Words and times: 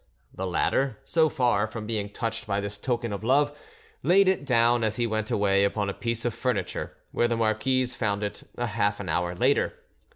The 0.33 0.47
latter, 0.47 0.97
so 1.05 1.29
far 1.29 1.67
from 1.67 1.85
being 1.85 2.09
touched 2.09 2.47
by 2.47 2.59
this 2.59 2.79
token 2.79 3.13
of 3.13 3.23
love, 3.23 3.55
laid 4.01 4.27
it 4.27 4.45
down, 4.45 4.83
as 4.83 4.95
he 4.95 5.05
went 5.05 5.29
away, 5.29 5.63
upon 5.63 5.91
a 5.91 5.93
piece 5.93 6.25
of 6.25 6.33
furniture, 6.33 6.97
where 7.11 7.27
the 7.27 7.37
marquise 7.37 7.93
found 7.93 8.23
it 8.23 8.41
half 8.57 8.99
an 8.99 9.09
hour 9.09 9.35
later. 9.35 9.75